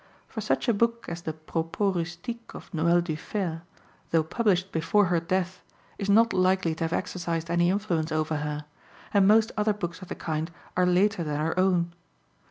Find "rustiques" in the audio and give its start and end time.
1.95-2.55